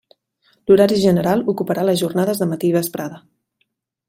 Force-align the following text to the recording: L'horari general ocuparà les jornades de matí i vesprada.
L'horari 0.71 0.97
general 1.03 1.45
ocuparà 1.55 1.85
les 1.91 2.01
jornades 2.03 2.43
de 2.43 2.51
matí 2.55 2.71
i 2.73 2.77
vesprada. 2.81 3.23